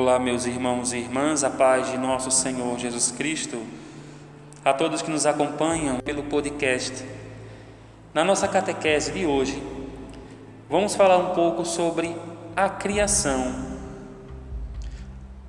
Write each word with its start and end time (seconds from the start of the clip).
Olá, 0.00 0.16
meus 0.16 0.46
irmãos 0.46 0.92
e 0.92 0.98
irmãs, 0.98 1.42
a 1.42 1.50
paz 1.50 1.90
de 1.90 1.98
nosso 1.98 2.30
Senhor 2.30 2.78
Jesus 2.78 3.10
Cristo, 3.10 3.60
a 4.64 4.72
todos 4.72 5.02
que 5.02 5.10
nos 5.10 5.26
acompanham 5.26 5.98
pelo 5.98 6.22
podcast. 6.22 7.04
Na 8.14 8.22
nossa 8.22 8.46
catequese 8.46 9.10
de 9.10 9.26
hoje, 9.26 9.60
vamos 10.70 10.94
falar 10.94 11.16
um 11.16 11.34
pouco 11.34 11.64
sobre 11.64 12.14
a 12.54 12.68
criação. 12.68 13.52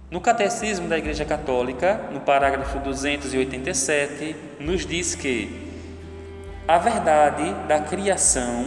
No 0.09 0.19
Catecismo 0.19 0.87
da 0.87 0.97
Igreja 0.97 1.25
Católica, 1.25 2.09
no 2.11 2.19
parágrafo 2.19 2.79
287, 2.79 4.35
nos 4.59 4.83
diz 4.83 5.13
que 5.13 5.71
a 6.67 6.79
verdade 6.79 7.53
da 7.67 7.81
criação 7.81 8.65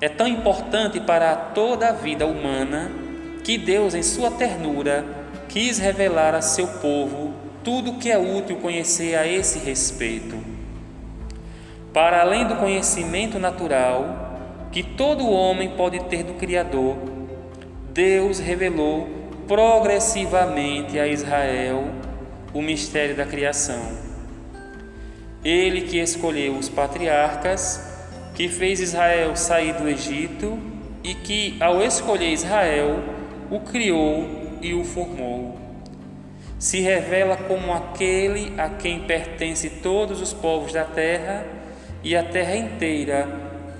é 0.00 0.08
tão 0.08 0.26
importante 0.26 0.98
para 0.98 1.36
toda 1.36 1.90
a 1.90 1.92
vida 1.92 2.26
humana 2.26 3.09
que 3.42 3.58
Deus, 3.58 3.94
em 3.94 4.02
sua 4.02 4.30
ternura, 4.30 5.04
quis 5.48 5.78
revelar 5.78 6.34
a 6.34 6.42
seu 6.42 6.66
povo 6.66 7.34
tudo 7.62 7.92
o 7.92 7.98
que 7.98 8.10
é 8.10 8.18
útil 8.18 8.56
conhecer 8.56 9.16
a 9.16 9.26
esse 9.26 9.58
respeito. 9.58 10.36
Para 11.92 12.20
além 12.20 12.46
do 12.46 12.56
conhecimento 12.56 13.38
natural 13.38 14.68
que 14.70 14.82
todo 14.82 15.28
homem 15.28 15.70
pode 15.70 15.98
ter 16.04 16.22
do 16.22 16.34
Criador, 16.34 16.96
Deus 17.92 18.38
revelou 18.38 19.08
progressivamente 19.48 20.98
a 20.98 21.08
Israel 21.08 21.88
o 22.54 22.62
mistério 22.62 23.16
da 23.16 23.26
criação. 23.26 23.80
Ele 25.44 25.82
que 25.82 25.98
escolheu 25.98 26.54
os 26.56 26.68
patriarcas, 26.68 27.80
que 28.34 28.48
fez 28.48 28.78
Israel 28.78 29.34
sair 29.34 29.74
do 29.74 29.88
Egito 29.88 30.58
e 31.02 31.14
que, 31.14 31.56
ao 31.60 31.82
escolher 31.82 32.32
Israel, 32.32 33.02
o 33.50 33.58
criou 33.60 34.58
e 34.62 34.72
o 34.72 34.84
formou. 34.84 35.58
Se 36.58 36.80
revela 36.80 37.36
como 37.36 37.72
aquele 37.72 38.52
a 38.58 38.68
quem 38.68 39.00
pertence 39.00 39.68
todos 39.68 40.20
os 40.20 40.32
povos 40.32 40.72
da 40.72 40.84
terra 40.84 41.46
e 42.04 42.14
a 42.14 42.22
terra 42.22 42.54
inteira, 42.54 43.28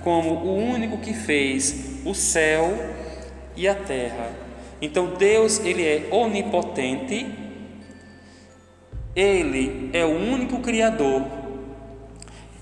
como 0.03 0.31
o 0.31 0.55
único 0.55 0.97
que 0.97 1.13
fez 1.13 2.01
o 2.03 2.13
céu 2.13 2.73
e 3.55 3.67
a 3.67 3.75
terra. 3.75 4.31
Então 4.81 5.13
Deus, 5.15 5.59
ele 5.63 5.85
é 5.85 6.07
onipotente. 6.11 7.27
Ele 9.15 9.89
é 9.93 10.03
o 10.03 10.09
único 10.09 10.59
criador. 10.59 11.23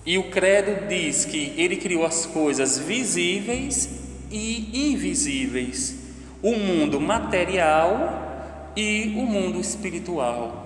E 0.06 0.18
o 0.18 0.24
credo 0.24 0.88
diz 0.88 1.24
que 1.24 1.54
ele 1.56 1.78
criou 1.78 2.04
as 2.06 2.26
coisas 2.26 2.78
visíveis 2.78 4.02
e 4.32 4.92
invisíveis 4.92 5.98
o 6.42 6.56
mundo 6.56 7.00
material 7.00 8.72
e 8.76 9.14
o 9.18 9.26
mundo 9.26 9.59
espiritual. 9.59 10.66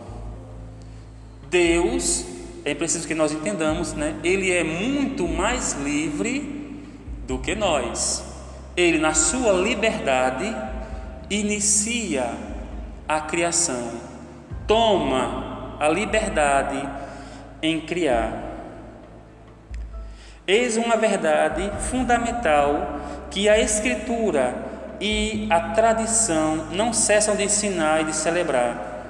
Deus, 1.50 2.26
é 2.66 2.74
preciso 2.74 3.08
que 3.08 3.16
nós 3.16 3.32
entendamos, 3.32 3.94
né? 3.94 4.16
Ele 4.24 4.52
é 4.52 4.64
muito 4.64 5.28
mais 5.28 5.74
livre 5.74 6.82
do 7.28 7.38
que 7.40 7.56
nós. 7.56 8.24
Ele, 8.76 8.98
na 8.98 9.14
sua 9.14 9.54
liberdade, 9.54 10.56
inicia 11.30 12.34
a 13.08 13.22
criação, 13.22 13.92
toma 14.68 15.76
a 15.80 15.88
liberdade 15.90 16.88
em 17.62 17.82
criar. 17.82 18.52
Eis 20.46 20.76
uma 20.76 20.98
verdade 20.98 21.72
fundamental 21.90 23.00
que 23.30 23.48
a 23.48 23.60
Escritura 23.60 24.56
e 25.04 25.48
a 25.50 25.60
tradição 25.74 26.68
não 26.72 26.94
cessam 26.94 27.36
de 27.36 27.44
ensinar 27.44 28.00
e 28.00 28.06
de 28.06 28.16
celebrar. 28.16 29.04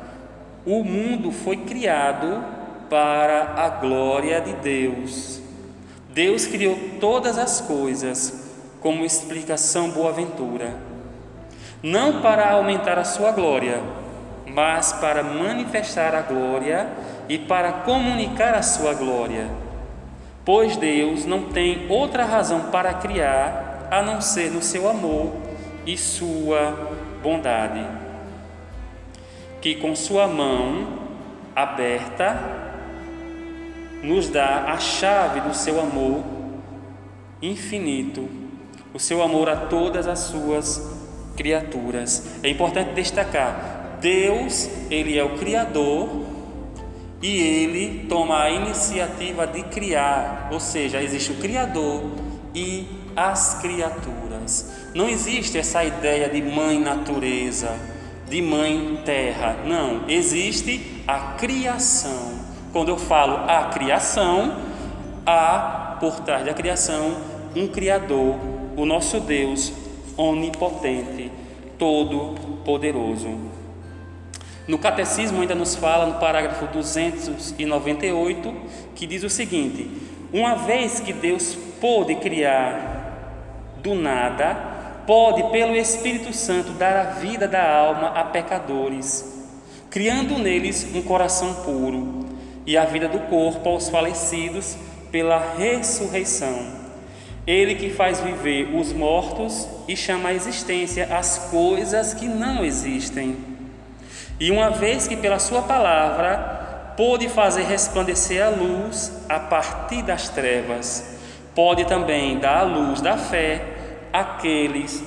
O 0.66 0.84
mundo 0.84 1.32
foi 1.32 1.58
criado 1.58 2.44
para 2.90 3.54
a 3.56 3.70
glória 3.70 4.42
de 4.42 4.54
Deus. 4.54 5.40
Deus 6.10 6.48
criou 6.48 6.76
todas 7.00 7.38
as 7.38 7.62
coisas, 7.62 8.50
como 8.82 9.06
explica 9.06 9.56
São 9.56 9.92
Boaventura, 9.92 10.76
não 11.84 12.24
para 12.24 12.54
aumentar 12.54 12.98
a 12.98 13.04
sua 13.04 13.32
glória, 13.32 13.80
mas 14.48 14.94
para 14.94 15.22
manifestar 15.22 16.16
a 16.16 16.22
glória 16.22 16.88
e 17.30 17.38
para 17.38 17.72
comunicar 17.72 18.56
a 18.56 18.64
sua 18.64 18.96
glória. 18.96 19.48
Pois 20.44 20.76
Deus 20.76 21.24
não 21.24 21.50
tem 21.50 21.86
outra 21.88 22.26
razão 22.26 22.72
para 22.72 22.96
criar 22.96 23.90
a 23.92 24.02
não 24.02 24.20
ser 24.22 24.50
no 24.50 24.64
seu 24.64 24.90
amor 24.90 25.53
e 25.86 25.98
sua 25.98 26.96
bondade, 27.22 27.86
que 29.62 29.76
com 29.76 29.96
sua 29.96 30.28
mão 30.28 30.88
aberta 31.56 32.40
nos 34.02 34.28
dá 34.30 34.66
a 34.66 34.78
chave 34.78 35.42
do 35.42 35.54
seu 35.54 35.80
amor 35.80 36.24
infinito, 37.42 38.30
o 38.94 39.00
seu 39.00 39.22
amor 39.22 39.50
a 39.50 39.56
todas 39.56 40.08
as 40.08 40.20
suas 40.20 40.82
criaturas. 41.36 42.40
É 42.44 42.50
importante 42.50 42.94
destacar, 42.94 43.98
Deus, 44.02 44.70
ele 44.90 45.18
é 45.18 45.24
o 45.24 45.38
criador 45.38 46.10
e 47.22 47.42
ele 47.42 48.06
toma 48.10 48.44
a 48.44 48.50
iniciativa 48.50 49.48
de 49.48 49.64
criar, 49.64 50.50
ou 50.52 50.60
seja, 50.60 51.02
existe 51.02 51.32
o 51.32 51.36
criador 51.36 52.12
e 52.54 52.86
as 53.16 53.62
criaturas. 53.62 54.83
Não 54.94 55.10
existe 55.10 55.58
essa 55.58 55.84
ideia 55.84 56.30
de 56.30 56.42
mãe 56.42 56.80
natureza, 56.80 57.76
de 58.30 58.42
mãe 58.42 59.02
terra. 59.04 59.58
Não, 59.66 60.08
existe 60.08 61.04
a 61.08 61.34
criação. 61.38 62.34
Quando 62.72 62.90
eu 62.90 62.98
falo 62.98 63.50
a 63.50 63.70
criação, 63.74 64.58
há 65.26 65.98
por 66.00 66.20
trás 66.20 66.46
da 66.46 66.54
criação 66.54 67.18
um 67.56 67.68
Criador, 67.68 68.36
o 68.76 68.86
nosso 68.86 69.20
Deus 69.20 69.72
onipotente, 70.18 71.32
todo-poderoso. 71.78 73.30
No 74.68 74.78
Catecismo 74.78 75.42
ainda 75.42 75.56
nos 75.56 75.76
fala 75.76 76.06
no 76.06 76.20
parágrafo 76.20 76.68
298 76.68 78.54
que 78.96 79.06
diz 79.06 79.24
o 79.24 79.30
seguinte: 79.30 79.90
Uma 80.32 80.56
vez 80.56 81.00
que 81.00 81.12
Deus 81.12 81.58
pôde 81.82 82.16
criar 82.16 83.76
do 83.84 83.94
nada, 83.94 84.73
pode, 85.06 85.44
pelo 85.52 85.76
Espírito 85.76 86.34
Santo, 86.34 86.72
dar 86.74 86.96
a 86.96 87.04
vida 87.12 87.48
da 87.48 87.64
alma 87.64 88.10
a 88.10 88.24
pecadores, 88.24 89.48
criando 89.90 90.38
neles 90.38 90.88
um 90.94 91.02
coração 91.02 91.54
puro, 91.64 92.26
e 92.66 92.78
a 92.78 92.86
vida 92.86 93.08
do 93.08 93.20
corpo 93.22 93.68
aos 93.68 93.90
falecidos 93.90 94.78
pela 95.12 95.56
ressurreição. 95.58 96.84
Ele 97.46 97.76
que 97.76 97.90
faz 97.90 98.22
viver 98.22 98.74
os 98.74 98.94
mortos 98.94 99.68
e 99.88 99.98
chama 99.98 100.30
à 100.30 100.34
existência 100.34 101.10
as 101.12 101.50
coisas 101.52 102.14
que 102.14 102.26
não 102.26 102.64
existem. 102.64 103.38
E 104.40 104.50
uma 104.50 104.70
vez 104.70 105.08
que 105.08 105.18
pela 105.18 105.40
Sua 105.40 105.62
palavra 105.62 106.94
pôde 106.96 107.28
fazer 107.28 107.64
resplandecer 107.64 108.42
a 108.42 108.50
luz 108.50 109.12
a 109.28 109.40
partir 109.40 110.04
das 110.04 110.30
trevas, 110.30 111.18
pode 111.54 111.86
também 111.86 112.40
dar 112.40 112.60
a 112.60 112.64
luz 112.64 113.02
da 113.02 113.18
fé 113.18 113.73
aqueles 114.14 115.04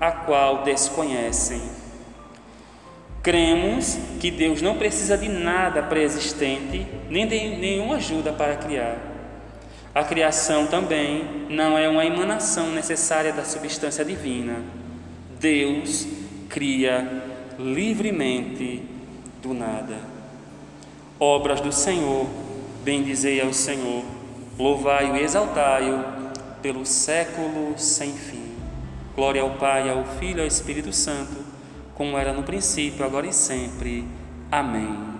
a 0.00 0.10
qual 0.10 0.64
desconhecem. 0.64 1.62
Cremos 3.22 3.96
que 4.18 4.30
Deus 4.30 4.60
não 4.60 4.76
precisa 4.76 5.16
de 5.16 5.28
nada 5.28 5.82
pré-existente, 5.82 6.86
nem 7.08 7.28
de 7.28 7.56
nenhuma 7.56 7.96
ajuda 7.96 8.32
para 8.32 8.56
criar. 8.56 8.96
A 9.94 10.02
criação 10.02 10.66
também 10.66 11.46
não 11.48 11.76
é 11.76 11.88
uma 11.88 12.04
emanação 12.04 12.70
necessária 12.70 13.32
da 13.32 13.44
substância 13.44 14.04
divina. 14.04 14.56
Deus 15.38 16.06
cria 16.48 17.22
livremente 17.58 18.82
do 19.42 19.52
nada. 19.52 19.98
Obras 21.18 21.60
do 21.60 21.70
Senhor, 21.70 22.26
bendizei 22.82 23.40
ao 23.40 23.52
Senhor, 23.52 24.02
louvai-o 24.58 25.16
e 25.16 25.22
exaltai-o 25.22 26.19
pelo 26.62 26.86
século 26.86 27.74
sem 27.76 28.12
fim. 28.12 28.54
Glória 29.14 29.42
ao 29.42 29.50
Pai, 29.50 29.88
ao 29.90 30.04
Filho 30.18 30.38
e 30.38 30.40
ao 30.42 30.46
Espírito 30.46 30.92
Santo, 30.92 31.44
como 31.94 32.16
era 32.16 32.32
no 32.32 32.42
princípio, 32.42 33.04
agora 33.04 33.26
e 33.26 33.32
sempre. 33.32 34.06
Amém. 34.50 35.19